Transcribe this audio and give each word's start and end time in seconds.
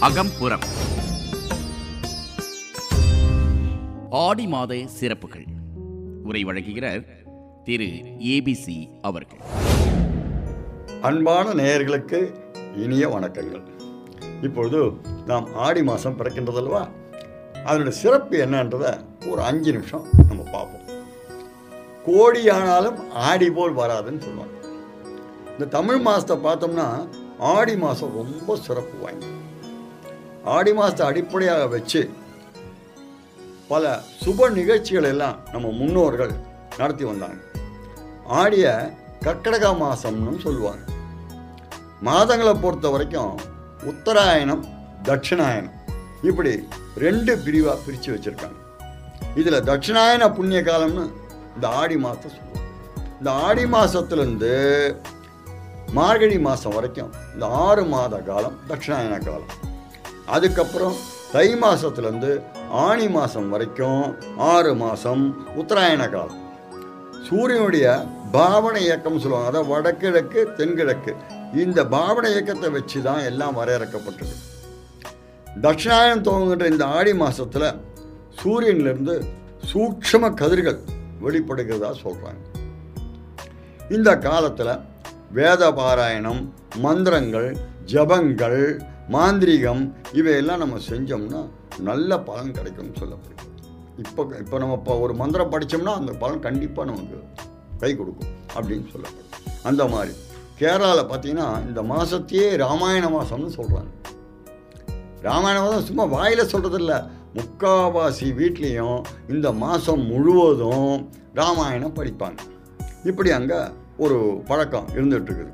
அகம்புறம். 0.00 0.60
ஆடி 4.10 4.46
மாத 4.46 4.86
சிறப்புகள். 4.86 5.44
உரை 6.24 6.44
வழங்குகிறார் 6.44 7.04
திரு 7.64 7.84
ஏபிசி 8.18 9.00
அவர்கள். 9.00 9.38
அன்பான 11.00 11.52
நேயர்களுக்கு 11.52 12.34
இனிய 12.76 13.08
வணக்கங்கள். 13.08 13.62
இப்பொழுது 14.42 14.92
நாம் 15.26 15.54
ஆடி 15.54 15.82
மாதம் 15.82 16.18
பிறக்கின்றதல்வா 16.18 16.88
அதனுடைய 17.64 17.98
சிறப்பு 17.98 18.46
என்னன்றதை 18.46 19.00
ஒரு 19.26 19.42
அஞ்சு 19.42 19.72
நிமிஷம் 19.72 20.06
நம்ம 20.28 20.42
பார்ப்போம். 20.42 20.97
கோடி 22.08 22.42
ஆனாலும் 22.56 22.98
ஆடி 23.28 23.48
போல் 23.56 23.78
வராதுன்னு 23.80 24.24
சொல்லுவாங்க. 24.26 24.54
இந்த 25.52 25.66
தமிழ் 25.76 26.00
மாதத்தை 26.06 26.36
பார்த்தோம்னா 26.46 26.86
ஆடி 27.54 27.74
மாதம் 27.82 28.16
ரொம்ப 28.20 28.56
சிறப்பு 28.66 28.96
வாய்ந்தது. 29.02 29.34
ஆடி 30.56 30.72
மாதத்தை 30.78 31.04
அடிப்படையாக 31.10 31.66
வச்சு 31.74 32.02
பல 33.72 33.84
சுப 34.22 34.48
நிகழ்ச்சிகள் 34.58 35.08
எல்லாம் 35.12 35.36
நம்ம 35.52 35.72
முன்னோர்கள் 35.80 36.32
நடத்தி 36.78 37.04
வந்தாங்க. 37.04 37.38
ஆடிய 38.40 38.66
கர்க்கடக 39.26 39.66
மாதம்னு 39.82 40.34
சொல்லுவாங்க. 40.46 40.84
மாதங்களை 42.08 42.54
பொறுத்த 42.64 42.88
வரைக்கும் 42.94 43.36
உத்தராயணம் 43.90 44.64
தட்சிணாயனம் 45.08 45.76
இப்படி 46.28 46.52
ரெண்டு 47.04 47.32
பிரிவாக 47.44 47.78
பிரித்து 47.84 48.10
வச்சுருக்காங்க. 48.14 48.58
இதில் 49.40 49.66
தட்சிணாயன 49.70 50.28
புண்ணிய 50.36 50.60
காலம்னு 50.68 51.04
இந்த 51.58 51.68
ஆடி 51.82 51.96
மாதத்தை 52.02 52.28
சொல்லுவாங்க 52.32 52.66
இந்த 53.20 53.30
ஆடி 53.46 53.62
மாதத்துலேருந்து 53.72 54.50
மார்கழி 55.96 56.36
மாதம் 56.46 56.74
வரைக்கும் 56.76 57.08
இந்த 57.34 57.46
ஆறு 57.66 57.82
மாத 57.92 58.18
காலம் 58.28 58.58
தட்சிணாயன 58.68 59.16
காலம். 59.28 59.54
அதுக்கப்புறம் 60.34 60.96
தை 61.32 61.46
மாதத்துலேருந்து 61.62 62.30
ஆணி 62.82 63.06
மாதம் 63.14 63.48
வரைக்கும் 63.54 64.04
ஆறு 64.50 64.72
மாதம் 64.82 65.24
உத்தராயண 65.60 66.04
காலம். 66.14 66.42
சூரியனுடைய 67.28 67.86
பாவன 68.36 68.74
இயக்கம் 68.86 69.18
சொல்லுவாங்க. 69.22 69.50
அதாவது 69.50 69.70
வடகிழக்கு 69.72 70.42
தென்கிழக்கு. 70.60 71.14
இந்த 71.64 71.86
பாவன 71.96 72.24
இயக்கத்தை 72.34 72.70
வச்சு 72.76 73.00
தான் 73.08 73.24
எல்லாம் 73.30 73.58
வரையறுக்கப்பட்டது. 73.60 74.36
தட்சிணாயனம் 75.64 76.24
துவங்குகின்ற 76.28 76.68
இந்த 76.74 76.86
ஆடி 76.98 77.14
மாதத்தில் 77.24 77.68
சூரியன்லேருந்து 78.42 79.16
சூட்சம 79.72 80.32
கதிர்கள் 80.42 80.80
வெளிப்படுகிறதா 81.24 81.90
சொல்கிறாங்க 82.04 82.44
இந்த 83.96 84.10
காலத்தில் 84.18 84.72
வேத 85.38 85.62
பாராயணம் 85.78 86.42
மந்திரங்கள் 86.86 87.48
ஜபங்கள் 87.92 88.60
மாந்திரீகம் 89.14 89.82
இவையெல்லாம் 90.12 90.62
நம்ம 90.62 90.78
செஞ்சோம்னா 90.90 91.42
நல்ல 91.88 92.10
பலன் 92.28 92.56
கிடைக்கும்னு 92.56 92.98
சொல்லப்படுது. 93.00 93.44
இப்போ 94.04 94.22
இப்போ 94.42 94.56
நம்ம 94.62 94.74
இப்போ 94.80 94.94
ஒரு 95.04 95.14
மந்திரம் 95.14 95.52
படித்தோம்னா 95.52 95.94
அந்த 96.00 96.12
பலன் 96.22 96.44
கண்டிப்பாக 96.46 96.88
நமக்கு 96.90 97.18
கை 97.82 97.90
கொடுக்கும் 97.96 98.32
அப்படின்னு 98.56 98.86
சொல்லப்படுது. 98.94 99.38
அந்த 99.70 99.82
மாதிரி 99.94 100.14
கேரளாவில் 100.60 101.08
பார்த்தீங்கன்னா 101.10 101.48
இந்த 101.68 101.80
மாதத்தையே 101.92 102.46
ராமாயண 102.64 103.06
மாதம்னு 103.16 103.50
சொல்கிறாங்க 103.58 103.92
ராமாயண 105.26 105.58
மாதம் 105.64 105.88
சும்மா 105.90 106.04
வாயில் 106.16 106.50
சொல்கிறதில்ல 106.52 106.94
முக்காவாசி 107.34 108.28
வீட்லேயும் 108.40 109.04
இந்த 109.28 109.52
மாதம் 109.52 110.04
முழுவதும் 110.04 111.10
ராமாயணம் 111.34 111.94
படிப்பாங்க. 111.94 112.38
இப்படி 113.04 113.30
அங்கே 113.30 113.58
ஒரு 113.96 114.42
பழக்கம் 114.46 114.88
இருந்துகிட்ருக்குது. 114.94 115.52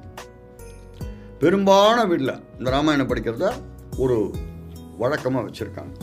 பெரும்பாலான 1.39 2.05
வீட்டில் 2.05 2.43
இந்த 2.59 2.71
ராமாயணம் 2.71 3.09
படிக்கிறத 3.09 3.53
ஒரு 3.99 4.31
வழக்கமாக 4.99 5.51
வச்சுருக்காங்க. 5.51 5.95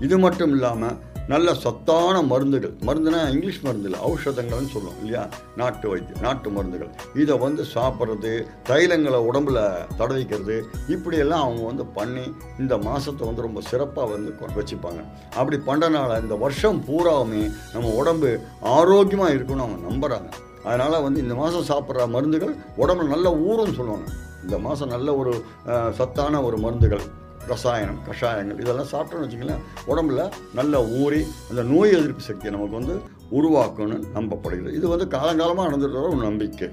இது 0.00 0.18
மட்டும் 0.18 0.50
இல்லாமல் 0.50 0.98
நல்ல 1.28 1.54
சத்தான 1.54 2.22
மருந்துகள். 2.22 2.72
மருந்துனா 2.80 3.30
இங்கிலீஷ் 3.30 3.60
மருந்து 3.62 3.90
இல்லை 3.90 4.10
ஔஷதங்கள்னு 4.10 4.68
சொல்லுவோம் 4.68 5.04
இல்லையா? 5.04 5.28
நாட்டு 5.56 5.88
வைத்தியம் 5.88 6.22
நாட்டு 6.22 6.50
மருந்துகள். 6.50 6.88
இதை 7.14 7.38
வந்து 7.38 7.64
சாப்பிட்றது 7.74 8.46
தைலங்களை 8.68 9.18
உடம்புல 9.32 9.72
தடவிக்கிறது 9.98 10.62
இப்படியெல்லாம் 10.88 11.42
அவங்க 11.42 11.62
வந்து 11.62 11.86
பண்ணி 11.86 12.34
இந்த 12.58 12.78
மாதத்தை 12.78 13.26
வந்து 13.26 13.42
ரொம்ப 13.42 13.60
சிறப்பாக 13.60 14.10
வந்து 14.10 14.34
கொ- 14.40 14.62
வச்சுப்பாங்க. 14.62 15.04
அப்படி 15.34 15.56
பண்ணுறனால 15.56 16.22
இந்த 16.22 16.34
வருஷம் 16.34 16.84
பூராவுமே 16.84 17.52
நம்ம 17.72 17.88
உடம்பு 17.88 18.40
ஆரோக்கியமாக 18.60 19.32
இருக்குன்னு 19.32 19.62
அவங்க 19.62 19.88
நம்புகிறாங்க 19.88 20.32
அதனால் 20.64 21.02
வந்து 21.02 21.20
இந்த 21.20 21.34
மாதம் 21.34 21.64
சாப்பிட்ற 21.64 22.08
மருந்துகள் 22.08 22.56
உடம்புல 22.78 23.06
நல்ல 23.06 23.30
ஊறும்னு 23.30 23.74
சொல்லுவாங்க. 23.74 24.10
இந்த 24.42 24.58
மாதம் 24.58 24.88
நல்ல 24.88 25.14
ஒரு 25.14 25.44
சத்தான 25.92 26.42
ஒரு 26.42 26.58
மருந்துகள். 26.58 27.20
ரசாயனம் 27.50 28.00
கஷாயங்கள் 28.08 28.60
இதெல்லாம் 28.62 28.90
சாப்பிட்டோம்னு 28.92 29.26
வச்சிங்களேன் 29.26 29.62
உடம்புல 29.92 30.22
நல்ல 30.58 30.82
ஊறி 31.00 31.20
அந்த 31.50 31.62
நோய் 31.72 31.96
எதிர்ப்பு 31.98 32.24
சக்தியை 32.28 32.52
நமக்கு 32.54 32.78
வந்து 32.80 32.94
உருவாக்கும்னு 33.38 33.98
நம்பப்படுகிறது. 34.16 34.74
இது 34.78 34.86
வந்து 34.94 35.06
காலங்காலமாக 35.16 35.66
நடந்துட்டு 35.68 35.98
வர 36.00 36.10
ஒரு 36.14 36.22
நம்பிக்கை. 36.28 36.68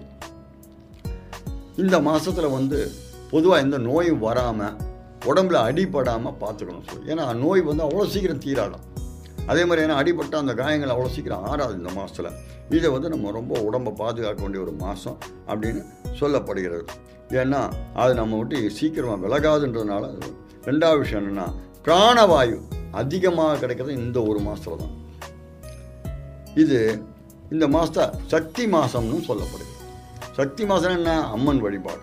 இந்த 1.83 1.95
மாதத்தில் 2.07 2.55
வந்து 2.57 2.79
பொதுவாக 3.31 3.63
எந்த 3.65 3.77
நோயும் 3.77 4.23
வராமல் 4.27 4.77
உடம்புல 5.31 5.57
அடிபடாமல் 5.69 6.37
பார்த்துக்கணும் 6.43 6.87
சொல்லி. 6.91 7.05
ஏன்னா 7.13 7.25
நோய் 7.43 7.61
வந்து 7.69 7.83
அவ்வளோ 7.87 8.07
சீக்கிரம் 8.13 8.43
தீராடும் 8.45 8.85
அதே 9.51 9.61
மாதிரி 9.65 9.83
ஏன்னா 9.85 9.99
அடிபட்ட 10.01 10.37
அந்த 10.43 10.53
காயங்கள் 10.53 10.93
அவ்வளோ 10.93 11.11
சீக்கிரம் 11.15 11.45
ஆறாது 11.51 11.73
இந்த 11.79 11.91
மாதத்தில் 11.97 12.31
இதை 12.77 12.89
வந்து 12.95 13.09
நம்ம 13.13 13.31
ரொம்ப 13.31 13.53
உடம்பை 13.67 13.91
பாதுகாக்க 14.01 14.41
வேண்டிய 14.43 14.63
ஒரு 14.65 14.73
மாதம் 14.83 15.17
அப்படின்னு 15.51 15.81
சொல்லப்படுகிறது. 16.19 16.83
ஏன்னா 17.41 17.61
அது 18.01 18.11
நம்ம 18.19 18.37
விட்டு 18.37 18.71
சீக்கிரமாக 18.77 19.19
விலகாதுன்றதுனால 19.25 20.03
அது 20.13 20.29
ரெண்டாவது 20.65 20.99
விஷயம் 20.99 21.21
என்னென்னா 21.21 21.47
பிராணவாயு 21.85 22.57
அதிகமாக 22.91 23.59
கிடைக்கிறது 23.59 23.93
இந்த 23.93 24.23
ஒரு 24.23 24.39
மாதத்தில் 24.39 24.77
தான் 24.77 24.95
இது 26.53 26.77
இந்த 27.51 27.67
மாதத்தை 27.67 28.05
சக்தி 28.27 28.67
மாதம்னு 28.67 29.19
சொல்லப்படுது. 29.27 29.73
சக்தி 30.37 30.65
மாதம் 30.65 30.95
என்ன? 30.97 31.11
அம்மன் 31.35 31.61
வழிபாடு. 31.61 32.01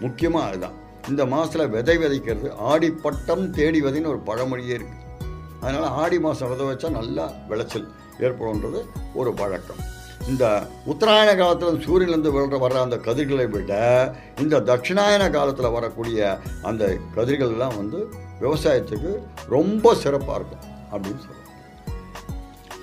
முக்கியமாக 0.00 0.48
அதுதான். 0.48 0.76
இந்த 1.08 1.26
மாதத்தில் 1.26 1.70
விதை 1.74 1.96
விதைக்கிறது 1.98 2.48
ஆடிப்பட்டம் 2.70 3.50
தேடி 3.50 3.80
விதைன்னு 3.84 4.08
ஒரு 4.08 4.20
பழமொழியே 4.28 4.74
இருக்குது 4.78 5.04
அதனால் 5.60 5.94
ஆடி 6.00 6.18
மாதம் 6.18 6.50
விதை 6.50 6.66
வச்சா 6.66 6.88
நல்லா 6.90 7.26
விளைச்சல் 7.48 7.88
ஏற்படும்ன்றது 8.20 8.80
ஒரு 9.14 9.34
வழக்கம் 9.34 9.80
இந்த 10.30 10.44
உத்தராயண 10.86 11.30
காலத்தில் 11.36 11.82
சூரியன்லேருந்து 11.84 12.32
விழுற 12.34 12.56
வர்ற 12.62 12.78
அந்த 12.86 12.96
கதிர்களை 12.96 13.46
விட 13.46 13.72
இந்த 14.40 14.60
தட்சிணாயன 14.60 15.30
காலத்தில் 15.30 15.70
வரக்கூடிய 15.70 16.18
அந்த 16.62 16.84
கதிர்கள் 17.14 17.52
எல்லாம் 17.52 17.76
வந்து 17.76 17.98
விவசாயத்துக்கு 18.40 19.12
ரொம்ப 19.48 19.94
சிறப்பாக 19.94 20.38
இருக்கும் 20.38 20.64
அப்படின்னு 20.92 21.22
சொல்லுவாங்க 21.22 21.46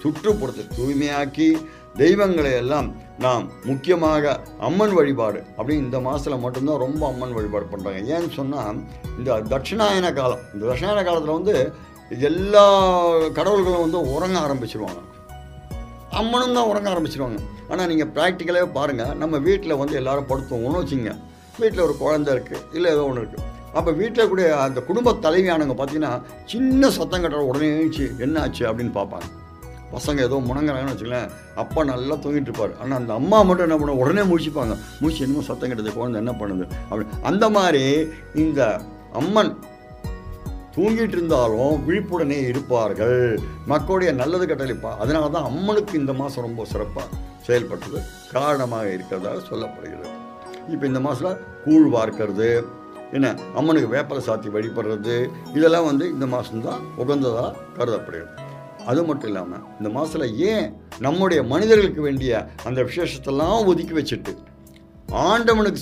சுற்றுப்புறத்தை 0.01 0.63
தூய்மையாக்கி 0.77 1.49
தெய்வங்களை 1.97 2.51
எல்லாம் 2.51 2.87
நாம் 3.19 3.45
முக்கியமாக 3.63 4.33
அம்மன் 4.59 4.93
வழிபாடு 4.93 5.39
அப்படின்னு 5.57 5.85
இந்த 5.85 5.99
மாதத்தில் 5.99 6.43
மட்டும்தான் 6.45 6.77
ரொம்ப 6.77 7.01
அம்மன் 7.07 7.35
வழிபாடு 7.37 7.67
பண்ணுறாங்க 7.71 8.01
ஏன்னு 8.15 8.31
சொன்னால் 8.35 8.79
இந்த 9.17 9.37
தட்சிணாயன 9.53 10.13
காலம் 10.13 10.43
இந்த 10.53 10.63
தட்சிணாயன 10.65 11.03
காலத்தில் 11.03 11.37
வந்து 11.39 11.55
எல்லா 12.29 12.65
கடவுள்களும் 13.33 13.85
வந்து 13.85 14.01
உறங்க 14.15 14.39
ஆரம்பிச்சிருவாங்க. 14.39 15.01
அம்மனும் 16.19 16.57
தான் 16.57 16.69
உறங்க 16.71 16.87
ஆரம்பிச்சிருவாங்க. 16.93 17.39
ஆனால் 17.71 17.89
நீங்கள் 17.91 18.11
ப்ராக்டிக்கலாகவே 18.15 18.69
பாருங்கள் 18.77 19.13
நம்ம 19.21 19.37
வீட்டில் 19.47 19.79
வந்து 19.81 19.95
எல்லோரும் 20.01 20.29
படுத்துவோம்னு 20.31 20.81
வச்சுங்க 20.81 21.13
வீட்டில் 21.61 21.85
ஒரு 21.87 21.95
குழந்தை 22.03 22.29
இருக்குது 22.35 22.63
இல்லை 22.77 22.89
ஏதோ 22.95 23.03
ஒன்று 23.09 23.21
இருக்குது 23.23 23.43
அப்போ 23.77 23.91
வீட்டில் 24.01 24.29
கூட 24.31 24.41
அந்த 24.65 24.79
குடும்ப 24.89 25.13
தலைவியானவங்க 25.25 25.75
பார்த்தீங்கன்னா 25.79 26.11
சின்ன 26.51 26.89
சத்தம் 26.97 27.23
கட்டுற 27.23 27.41
உடனே 27.49 27.67
எழுந்துச்சு 27.73 28.05
என்ன 28.25 28.35
ஆச்சு? 28.43 28.63
அப்படின்னு 28.69 28.93
பார்ப்பாங்க. 28.99 29.27
பசங்க 29.95 30.19
ஏதோ 30.27 30.37
முணங்குறாங்கன்னு 30.47 30.93
வச்சுங்களேன் 30.93 31.27
அப்பா 31.61 31.81
நல்லா 31.89 32.15
தூங்கிட்டு 32.23 32.49
இருப்பார். 32.49 32.73
ஆனால் 32.81 32.97
அந்த 33.01 33.11
அம்மா 33.19 33.37
மட்டும் 33.47 33.65
என்ன 33.67 33.77
பண்ண 33.81 33.95
உடனே 34.03 34.23
முடிச்சுப்பாங்க 34.29 34.75
முடிச்சு 35.01 35.23
என்னமோ 35.25 35.43
சத்தம் 35.49 35.71
கிட்டது 35.71 35.93
குழந்தை 35.97 36.19
என்ன 36.23 36.33
பண்ணுது? 36.41 36.65
அப்படி 36.89 37.05
அந்த 37.29 37.45
மாதிரி 37.57 37.83
இந்த 38.43 38.61
அம்மன் 39.21 39.51
தூங்கிட்டு 40.75 41.15
இருந்தாலும் 41.17 41.75
விழிப்புடனே 41.87 42.39
இருப்பார்கள். 42.51 43.19
மக்களுடைய 43.73 44.11
நல்லது 44.21 44.45
கட்டளிப்பா 44.51 44.91
அதனால 45.03 45.29
தான் 45.35 45.49
அம்மனுக்கு 45.49 45.93
இந்த 46.01 46.13
மாதம் 46.21 46.45
ரொம்ப 46.47 46.65
சிறப்பாக 46.71 47.09
செயல்பட்டது. 47.47 47.99
காரணமாக 48.35 48.93
இருக்கிறதாக 48.95 49.43
சொல்லப்படுகிறது. 49.49 50.13
இப்போ 50.73 50.85
இந்த 50.91 51.01
மாதத்தில் 51.05 51.41
கூழ் 51.65 51.87
வார்க்கிறது 51.95 52.49
என்ன 53.17 53.27
அம்மனுக்கு 53.59 53.89
வேப்பலை 53.95 54.21
சாத்தி 54.27 54.49
வழிபடுறது 54.55 55.17
இதெல்லாம் 55.57 55.87
வந்து 55.89 56.05
இந்த 56.13 56.25
மாதம்தான் 56.33 56.81
உகந்ததாக 57.03 57.53
கருதப்படுகிறது. 57.77 58.33
அது 58.91 59.01
மட்டும் 59.09 59.29
இல்லாமல் 59.31 59.63
இந்த 59.77 59.89
மாதத்தில் 59.95 60.35
ஏன் 60.49 60.67
நம்முடைய 61.05 61.39
மனிதர்களுக்கு 61.51 62.01
வேண்டிய 62.07 62.31
அந்த 62.67 62.79
விசேஷத்தெல்லாம் 62.89 63.69
ஒதுக்கி 63.71 63.95
வச்சுட்டு 63.99 64.33
ஆண்டவனுக்கு 65.27 65.81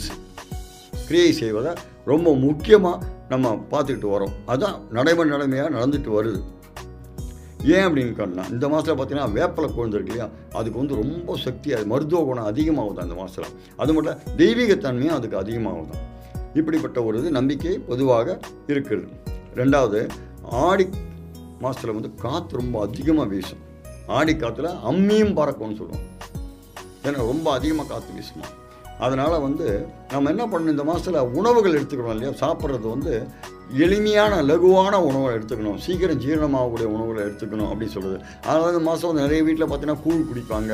கிரியை 1.08 1.32
செய்வதை 1.42 1.74
ரொம்ப 2.12 2.30
முக்கியமாக 2.46 3.12
நம்ம 3.34 3.54
பார்த்துக்கிட்டு 3.72 4.10
வரோம். 4.16 4.36
அதுதான் 4.52 4.78
நடைமுறை 4.98 5.30
நிலைமையாக 5.36 5.74
நடந்துட்டு 5.78 6.12
வருது. 6.18 6.42
ஏன் 7.74 7.86
அப்படின்னு 7.88 8.14
சொன்னால் 8.20 8.50
இந்த 8.54 8.66
மாதத்தில் 8.72 8.98
பார்த்தீங்கன்னா 9.00 9.28
வேப்பலை 9.36 9.68
கொழுந்து 9.76 9.98
இருக்கு 9.98 10.12
இல்லையா? 10.14 10.26
அதுக்கு 10.60 10.80
வந்து 10.82 10.96
ரொம்ப 11.02 11.36
சக்தி 11.44 11.70
அது 11.76 11.86
மருத்துவ 11.92 12.22
குணம் 12.30 12.50
அதிகமாகுது 12.50 13.04
அந்த 13.04 13.16
மாதத்தில் 13.20 13.54
அது 13.84 13.94
மட்டும் 13.98 14.20
தெய்வீகத்தன்மையும் 14.42 15.18
அதுக்கு 15.18 15.38
அதிகமாகுது. 15.44 15.96
இப்படிப்பட்ட 16.60 16.98
ஒரு 17.08 17.20
இது 17.22 17.30
நம்பிக்கை 17.38 17.76
பொதுவாக 17.92 18.36
இருக்குது. 18.74 19.06
ரெண்டாவது 19.60 20.02
ஆடி 20.68 20.88
மாதத்தில் 21.64 21.96
வந்து 21.98 22.12
காற்று 22.24 22.60
ரொம்ப 22.62 22.76
அதிகமாக 22.88 23.28
வீசும். 23.34 23.64
ஆடி 24.18 24.34
காற்றுல 24.34 24.72
அம்மியும் 24.92 25.36
பறக்கும்னு 25.40 25.80
சொல்லுவோம் 25.82 26.08
ஏன்னா 27.06 27.20
ரொம்ப 27.32 27.48
அதிகமாக 27.58 27.88
காற்று 27.94 28.12
வீசுமா? 28.18 28.48
அதனால் 29.00 29.44
வந்து 29.48 29.68
நம்ம 30.12 30.30
என்ன 30.30 30.44
பண்ணணும் 30.46 30.76
இந்த 30.76 30.84
மாதத்தில் 30.84 31.28
உணவுகள் 31.40 31.78
எடுத்துக்கணும் 31.80 32.16
இல்லையா? 32.16 32.32
சாப்பிட்றது 32.42 32.88
வந்து 32.90 33.14
எளிமையான 33.84 34.34
லகுவான 34.42 34.96
உணவை 35.08 35.30
எடுத்துக்கணும். 35.36 35.78
சீக்கிரம் 35.86 36.20
ஜீரணமாகக்கூடிய 36.24 36.88
உணவுகளை 36.96 37.22
எடுத்துக்கணும் 37.26 37.70
அப்படின்னு 37.70 37.94
சொல்லுது 37.96 38.18
அதனால் 38.48 38.72
இந்த 38.74 38.80
மாதம் 38.80 39.10
வந்து 39.10 39.24
நிறைய 39.26 39.44
வீட்டில் 39.48 39.66
பார்த்தீங்கன்னா 39.66 40.02
கூழ் 40.04 40.28
குடிப்பாங்க 40.30 40.74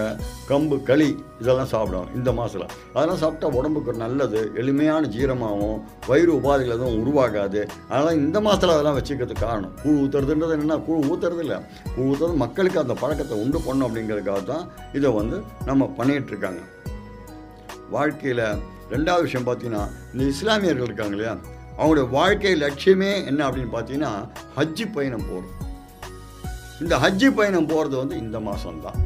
கம்பு 0.49 0.83
களி 0.89 1.17
இதெல்லாம் 1.41 1.69
சாப்பிடும் 1.73 2.09
இந்த 2.15 2.31
மாதத்தில் 2.31 2.65
அதெல்லாம் 2.95 3.21
சாப்பிட்டா 3.23 3.49
உடம்புக்கு 3.59 3.93
நல்லது 3.93 4.51
எளிமையான 4.61 5.07
ஜீரமாகவும் 5.15 5.77
வயிறு 6.07 6.33
உபாதைகள் 6.39 6.75
எதுவும் 6.77 6.99
உருவாகாது. 7.03 7.61
அதனால் 7.89 8.19
இந்த 8.25 8.41
மாதத்தில் 8.47 8.75
அதெல்லாம் 8.75 8.97
வச்சுக்கிறதுக்கு 8.99 9.45
காரணம். 9.45 9.73
கூழ் 9.83 10.01
ஊற்றுறதுன்றது 10.03 10.55
என்னென்னா 10.57 10.83
கூழ் 10.89 11.07
ஊற்றுறது 11.11 11.39
இல்லை. 11.39 11.59
கூழ் 11.95 12.09
ஊற்றுறது 12.09 12.35
மக்களுக்கு 12.45 12.83
அந்த 12.83 12.93
பழக்கத்தை 13.03 13.37
உண்டு 13.45 13.61
பண்ணும் 13.67 13.87
அப்படிங்கிறதுக்காக 13.89 14.43
தான் 14.43 14.67
இதை 14.93 15.11
வந்து 15.11 15.39
நம்ம 15.65 15.91
பண்ணிகிட்டு 16.01 16.33
இருக்காங்க. 16.35 16.61
வாழ்க்கையில் 17.91 18.43
ரெண்டாவது 18.89 19.21
விஷயம் 19.21 19.47
பார்த்தீங்கன்னா 19.47 19.83
இந்த 20.13 20.23
இஸ்லாமியர்கள் 20.23 20.85
இருக்காங்க 20.85 21.11
இல்லையா? 21.11 21.33
அவங்களுடைய 21.77 22.09
வாழ்க்கை 22.09 22.55
லட்சியமே 22.55 23.25
என்ன 23.25 23.49
அப்படின்னு 23.49 23.73
பார்த்தீங்கன்னா 23.73 24.11
ஹஜ்ஜி 24.57 24.85
பயணம் 24.85 25.27
போகிறது 25.29 25.55
இந்த 26.81 26.97
ஹஜ்ஜி 26.97 27.29
பயணம் 27.29 27.67
போகிறது 27.67 27.97
வந்து 27.97 28.17
இந்த 28.17 28.39
மாதம்தான் 28.39 28.99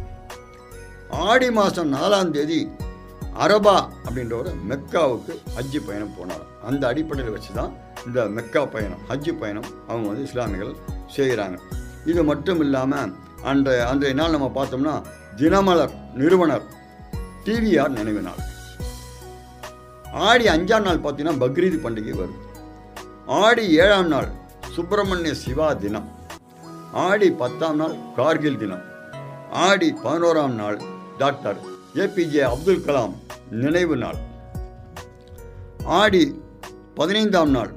ஆடி 1.24 1.50
மாதம் 1.50 1.94
நாலாம் 1.94 2.32
தேதி 2.32 2.68
அரபா 3.38 3.76
அப்படின்றவர் 4.06 4.54
மெக்காவுக்கு 4.64 5.34
ஹஜ்ஜி 5.56 5.80
பயணம் 5.80 6.16
போனார் 6.18 6.44
அந்த 6.64 6.88
அடிப்படையில் 6.88 7.32
வச்சு 7.32 7.54
தான் 7.54 7.72
இந்த 8.06 8.28
மெக்கா 8.28 8.66
பயணம் 8.66 9.02
ஹஜ்ஜி 9.10 9.32
பயணம் 9.32 9.68
அவங்க 9.88 10.08
வந்து 10.08 10.24
இஸ்லாமியர்கள் 10.24 10.80
செய்கிறாங்க 11.16 11.58
இது 12.06 12.24
மட்டும் 12.24 12.62
இல்லாமல் 12.62 13.12
அன்றைய 13.44 13.86
அன்றைய 13.86 14.14
நாள் 14.14 14.32
நம்ம 14.32 14.52
பார்த்தோம்னா 14.56 14.96
தினமலர் 15.36 15.94
நிறுவனர் 16.14 16.66
டிவிஆர் 17.46 17.90
நினைவு 17.90 18.22
நாள். 18.22 18.42
ஆடி 20.14 20.48
அஞ்சாம் 20.48 20.82
நாள் 20.82 21.00
பார்த்தீங்கன்னா 21.00 21.40
பக்ரீத் 21.40 21.84
பண்டிகை 21.84 22.14
வருது. 22.20 22.38
ஆடி 23.26 23.72
ஏழாம் 23.72 24.08
நாள் 24.08 24.28
சுப்பிரமணிய 24.72 25.34
சிவா 25.34 25.74
தினம். 25.74 26.12
ஆடி 26.92 27.32
பத்தாம் 27.32 27.76
நாள் 27.76 27.96
கார்கில் 28.16 28.58
தினம். 28.58 28.82
ஆடி 29.52 29.94
பதினோராம் 30.04 30.54
நாள் 30.54 30.82
டாக்டர் 31.18 31.58
ஏபிஜே 31.94 32.42
அப்துல் 32.42 32.84
கலாம் 32.86 33.14
நினைவு 33.50 33.98
நாள். 33.98 34.16
ஆடி 35.86 36.42
பதினைந்தாம் 36.96 37.50
நாள் 37.50 37.72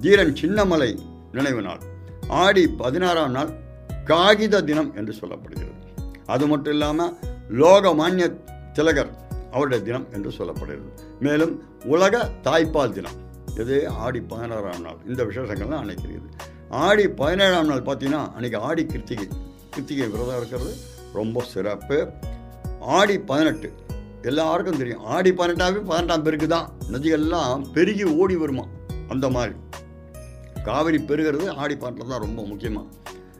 தீரன் 0.00 0.32
சின்னமலை 0.32 0.98
நினைவு 1.32 1.62
நாள். 1.62 1.80
ஆடி 2.28 2.68
பதினாறாம் 2.68 3.30
நாள் 3.30 3.48
காகித 4.04 4.62
தினம் 4.62 4.92
என்று 4.96 5.14
சொல்லப்படுகிறது. 5.20 5.74
அது 6.26 6.46
மட்டும் 6.46 6.72
இல்லாமல் 6.72 7.16
லோகமானிய 7.50 8.34
திலகர் 8.72 9.25
அவருடைய 9.52 9.84
தினம் 9.84 10.06
என்று 10.12 10.30
சொல்லப்படுகிறது. 10.30 11.20
மேலும் 11.20 11.62
உலக 11.84 12.30
தாய்ப்பால் 12.42 12.90
தினம். 12.90 13.24
இது 13.56 13.88
ஆடி 13.88 14.20
பதினாறாம் 14.20 14.80
நாள். 14.80 14.96
இந்த 15.06 15.24
விசேஷங்கள்லாம் 15.24 15.78
அன்னைக்கு 15.78 16.20
ஆடி 16.68 17.08
பதினேழாம் 17.08 17.66
நாள் 17.66 17.82
பார்த்தீங்கன்னா 17.82 18.30
அன்றைக்கி 18.40 18.56
ஆடி 18.56 18.86
கிருத்திகை. 18.86 19.28
கிருத்திகை 19.70 20.10
விரதம் 20.10 20.36
இருக்கிறது. 20.36 20.74
ரொம்ப 21.12 21.42
சிறப்பு. 21.42 22.10
ஆடி 22.80 23.18
பதினெட்டு. 23.18 23.72
எல்லாருக்கும் 24.22 24.76
தெரியும். 24.76 25.04
ஆடி 25.04 25.30
பதினெட்டாவே 25.30 25.84
பதினெட்டாம் 25.84 26.22
பேருக்கு 26.22 26.48
தான். 26.48 26.72
நதிகள்லாம் 26.92 27.72
பெருகி 27.72 28.04
ஓடி 28.04 28.36
வருமா? 28.36 28.66
அந்த 29.08 29.28
மாதிரி. 29.28 29.54
காவிரி 30.64 30.98
பெருகிறது. 30.98 31.48
ஆடி 31.48 31.76
பதினெட்டு 31.76 32.10
தான் 32.10 32.20
ரொம்ப 32.20 32.42
முக்கியமாக 32.42 32.86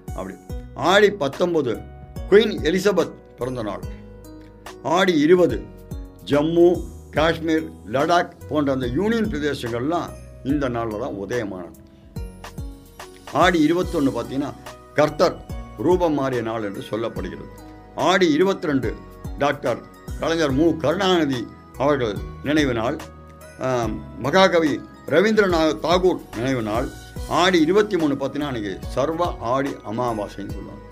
அப்படி. 0.06 0.34
ஆடி 0.74 1.10
பத்தொம்பது 1.10 1.82
குயின் 2.30 2.62
எலிசபெத் 2.62 3.12
பிறந்த 3.36 3.62
நாள். 3.62 3.82
ஆடி 4.82 5.20
இருபது. 5.20 5.74
ஜம்மு 6.30 6.68
காஷ்மீர் 7.16 7.66
லடாக் 7.94 8.32
போன்ற 8.48 8.72
அந்த 8.76 8.86
யூனியன் 8.98 9.28
பிரதேசங்கள்லாம் 9.32 10.08
இந்த 10.50 10.64
நாளில் 10.76 11.02
தான் 11.02 11.18
உதயமானது. 11.24 11.78
ஆடி 13.42 13.58
இருபத்தொன்று 13.66 14.10
பார்த்தீங்கன்னா 14.16 14.50
கர்த்தர் 14.98 15.36
ரூபம் 15.86 16.16
மாறிய 16.18 16.42
நாள் 16.48 16.66
என்று 16.68 16.82
சொல்லப்படுகிறது. 16.90 17.52
ஆடி 18.08 18.26
இருபத்தி 18.36 18.70
ரெண்டு 18.70 18.90
டாக்டர் 19.42 19.80
கலைஞர் 20.20 20.56
மு. 20.58 20.66
கருணாநிதி 20.84 21.40
அவர்கள் 21.84 22.14
நினைவு 22.48 22.74
நாள். 22.80 22.96
மகாகவி 24.26 24.74
ரவீந்திரநாத் 25.14 25.80
தாகூர் 25.86 26.20
நினைவு 26.38 26.62
நாள். 26.70 26.88
ஆடி 27.42 27.60
இருபத்தி 27.66 27.96
மூணு 28.02 28.14
பார்த்தீங்கன்னா 28.14 28.50
அன்றைக்கி 28.52 28.74
சர்வ 28.96 29.28
ஆடி 29.54 29.72
அமாவாசைன்னு 29.92 30.56
சொல்லுவாங்க. 30.56 30.82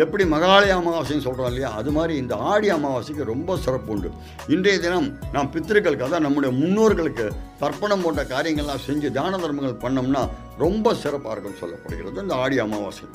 எப்படி 0.00 0.24
மகாலய 0.32 0.74
அமாவாசைன்னு 0.80 1.24
சொல்கிறோம் 1.24 1.48
இல்லையா? 1.50 1.70
அது 1.80 1.90
மாதிரி 1.96 2.14
இந்த 2.20 2.34
ஆடி 2.50 2.68
அமாவாசைக்கு 2.70 3.24
ரொம்ப 3.32 3.56
சிறப்பு 3.64 3.90
உண்டு. 3.92 4.10
இன்றைய 4.54 4.76
தினம் 4.84 5.08
நாம் 5.34 5.50
பித்திருக்களுக்கு 5.54 6.06
அதான் 6.06 6.24
நம்முடைய 6.26 6.50
முன்னோர்களுக்கு 6.60 7.26
தர்ப்பணம் 7.62 8.04
போன்ற 8.04 8.22
காரியங்கள்லாம் 8.32 8.84
செஞ்சு 8.86 9.10
தான 9.18 9.38
தர்மங்கள் 9.42 9.82
பண்ணோம்னா 9.84 10.22
ரொம்ப 10.64 10.94
சிறப்பாக 11.02 11.34
இருக்கும்னு 11.34 11.62
சொல்லப்படுகிறது 11.62 12.24
இந்த 12.26 12.34
ஆடி 12.34 12.58
அமாவாசை. 12.64 13.06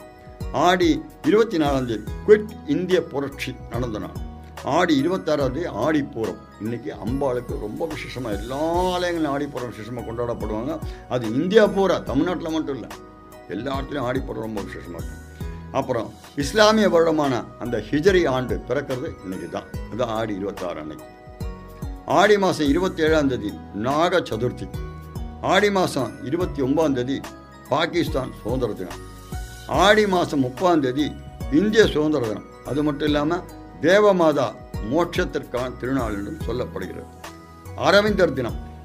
ஆடி 0.67 0.89
இருபத்தி 1.29 1.57
நாலாம் 1.63 1.89
தேதி 1.91 2.03
குவிட் 2.27 2.51
இந்திய 2.75 2.99
புரட்சி 3.13 3.53
நடந்த 3.73 3.99
நாள். 4.05 4.17
ஆடி 4.77 4.93
இருபத்தாறாம் 5.01 5.53
தேதி 5.55 5.67
ஆடிப்பூரம் 5.85 6.41
இன்னைக்கு 6.63 6.91
அம்பாளுக்கு 7.05 7.53
ரொம்ப 7.67 7.87
விசேஷமாக 7.93 8.37
எல்லா 8.41 8.63
ஆலயங்களும் 8.95 9.33
ஆடிப்பூரம் 9.35 9.71
விசேஷமாக 9.73 10.05
கொண்டாடப்படுவாங்க. 10.07 10.75
அது 11.09 11.25
இந்தியா 11.41 11.65
பூரா 11.67 11.97
தமிழ்நாட்டில் 12.11 12.55
மட்டும் 12.57 12.75
இல்லை 12.75 12.91
எல்லா 13.55 13.79
இடத்துலையும் 13.79 14.09
ஆடிப்பூரம் 14.09 14.47
ரொம்ப 14.47 14.61
விசேஷமாக 14.67 15.01
இருக்கும். 15.01 15.23
அப்புறம் 15.71 16.13
இஸ்லாமிய 16.35 16.89
வருடமான 16.89 17.43
அந்த 17.59 17.77
ஹிஜரி 17.77 18.27
ஆண்டு 18.27 18.61
பிறக்கிறது 18.67 19.09
இன்னைக்கு 19.23 19.49
தான். 19.51 19.63
அது 19.91 20.03
ஆடி 20.03 20.35
இருபத்தாறு 20.35 20.79
அன்னைக்கு. 20.79 21.05
ஆடி 22.05 22.37
மாதம் 22.37 22.67
இருபத்தி 22.67 23.03
ஏழாம் 23.03 23.27
தேதி 23.27 23.53
நாக 23.73 24.19
சதுர்த்தி. 24.19 24.67
ஆடி 25.41 25.71
மாதம் 25.71 26.25
இருபத்தி 26.25 26.61
ஒன்பதாம் 26.61 26.93
தேதி 26.93 27.21
பாகிஸ்தான் 27.69 28.31
சுதந்திர 28.43 28.73
தினம். 28.73 28.99
ஆடி 29.67 30.07
மாதம் 30.07 30.39
முப்பதாம் 30.39 30.81
தேதி 30.81 31.11
இந்திய 31.51 31.87
சுதந்திர 31.87 32.27
தினம். 32.27 32.45
அது 32.65 32.83
மட்டும் 32.83 33.07
இல்லாமல் 33.07 33.41
தேவமாதா 33.81 34.53
மோட்சத்திற்கான 34.91 35.77
திருநாள் 35.77 36.13
என்றும் 36.13 36.47
சொல்லப்படுகிறது. 36.47 37.05
அரவிந்தர் 37.75 38.33
தினம். 38.33 38.75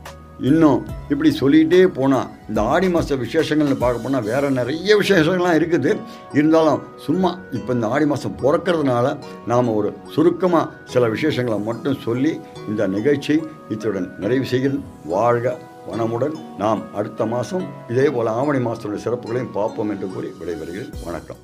இன்னும் 0.48 0.78
இப்படி 1.12 1.30
சொல்லிகிட்டே 1.40 1.80
போனால் 1.96 2.30
இந்த 2.48 2.60
ஆடி 2.74 2.88
மாத 2.92 3.16
விசேஷங்கள்னு 3.16 3.76
பார்க்க 3.82 4.04
போனால் 4.04 4.24
வேறு 4.28 4.48
நிறைய 4.58 4.96
விசேஷங்கள்லாம் 5.00 5.58
இருக்குது. 5.58 5.90
இருந்தாலும் 6.38 6.80
சும்மா 7.04 7.30
இப்போ 7.58 7.70
இந்த 7.76 7.86
ஆடி 7.94 8.06
மாதம் 8.12 8.34
பிறக்கிறதுனால 8.42 9.12
நாம் 9.50 9.70
ஒரு 9.78 9.90
சுருக்கமாக 10.14 10.72
சில 10.94 11.08
விசேஷங்களை 11.14 11.58
மட்டும் 11.68 12.00
சொல்லி 12.06 12.32
இந்த 12.70 12.88
நிகழ்ச்சி 12.96 13.36
இத்துடன் 13.74 14.08
நிறைவு 14.24 14.48
செய்கிறது 14.52 14.80
வாழ்க 15.14 15.54
வனமுடன். 15.90 16.34
நாம் 16.62 16.82
அடுத்த 16.98 17.26
மாதம் 17.34 17.64
இதே 17.92 18.08
போல் 18.16 18.32
ஆவணி 18.38 18.62
மாதத்துடைய 18.66 19.00
சிறப்புகளையும் 19.06 19.54
பார்ப்போம் 19.58 19.92
என்று 19.94 20.08
கூறி 20.16 20.30
விடைபெறுகிறேன். 20.40 20.92
வணக்கம். 21.06 21.40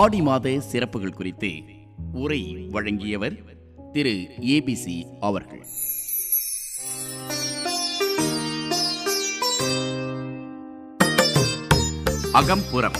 ஆடி 0.00 0.22
மாத 0.30 0.56
சிறப்புகள் 0.72 1.18
குறித்து 1.20 1.52
உரை 2.24 2.42
வழங்கியவர் 2.76 3.38
திரு 3.92 4.16
ஏபிசி 4.56 4.98
அவர்கள். 5.28 5.64
அகம்புறம். 12.32 12.94